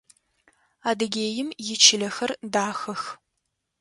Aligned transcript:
Адыгеим 0.89 1.49
ичылэхэр 1.73 2.31
дахэх. 2.53 3.01